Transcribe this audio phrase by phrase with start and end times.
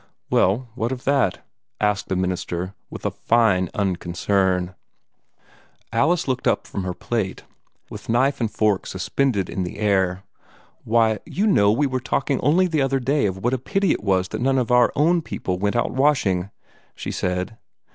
[0.31, 1.45] "Well, what of THAT?"
[1.79, 4.73] asked the minister, with a fine unconcern.
[5.93, 7.43] Alice looked up from her plate,
[7.87, 10.23] with knife and fork suspended in air.
[10.85, 14.03] "Why, you know we were talking only the other day of what a pity it
[14.03, 16.49] was that none of our own people went out washing,"
[16.95, 17.59] she said.